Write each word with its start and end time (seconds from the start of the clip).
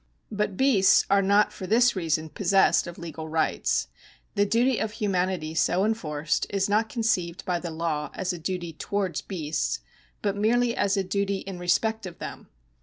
But 0.31 0.57
beasts 0.57 1.05
are 1.11 1.21
not 1.21 1.53
for 1.53 1.67
this 1.67 1.95
reason 1.95 2.29
possessed 2.29 2.87
of 2.87 2.97
legal 2.97 3.29
rights. 3.29 3.87
The 4.33 4.47
duty 4.47 4.79
of 4.79 4.93
humanity 4.93 5.53
so 5.53 5.85
enforced 5.85 6.47
is 6.49 6.67
not 6.67 6.89
conceived 6.89 7.45
by 7.45 7.59
the 7.59 7.69
law 7.69 8.09
as 8.15 8.33
a 8.33 8.39
duty 8.39 8.73
toivards 8.73 9.21
beasts, 9.21 9.79
but 10.23 10.35
merely 10.35 10.75
as 10.75 10.97
a 10.97 11.03
duty 11.03 11.41
in 11.41 11.59
respect 11.59 12.07
of 12.07 12.17
them. 12.17 12.49